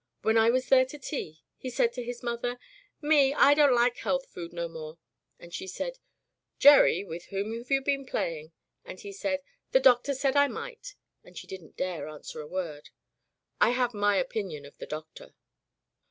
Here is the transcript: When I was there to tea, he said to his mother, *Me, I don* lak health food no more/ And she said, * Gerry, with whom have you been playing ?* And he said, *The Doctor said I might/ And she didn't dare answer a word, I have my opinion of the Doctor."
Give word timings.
When 0.23 0.35
I 0.35 0.49
was 0.49 0.67
there 0.69 0.87
to 0.87 0.97
tea, 0.97 1.43
he 1.57 1.69
said 1.69 1.93
to 1.93 2.01
his 2.03 2.23
mother, 2.23 2.57
*Me, 3.03 3.35
I 3.35 3.53
don* 3.53 3.71
lak 3.75 3.97
health 3.97 4.25
food 4.25 4.51
no 4.51 4.67
more/ 4.67 4.97
And 5.37 5.53
she 5.53 5.67
said, 5.67 5.99
* 6.29 6.57
Gerry, 6.59 7.03
with 7.03 7.25
whom 7.25 7.55
have 7.55 7.69
you 7.69 7.83
been 7.83 8.07
playing 8.07 8.51
?* 8.07 8.51
And 8.83 8.99
he 8.99 9.11
said, 9.11 9.43
*The 9.73 9.79
Doctor 9.79 10.15
said 10.15 10.35
I 10.35 10.47
might/ 10.47 10.95
And 11.23 11.37
she 11.37 11.45
didn't 11.45 11.77
dare 11.77 12.07
answer 12.07 12.41
a 12.41 12.47
word, 12.47 12.89
I 13.59 13.73
have 13.77 13.93
my 13.93 14.15
opinion 14.17 14.65
of 14.65 14.75
the 14.79 14.87
Doctor." 14.87 15.35